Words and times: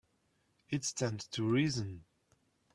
It 0.71 0.83
stands 0.83 1.27
to 1.27 1.47
reason. 1.47 2.05